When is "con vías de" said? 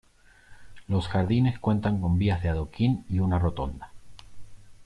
2.01-2.49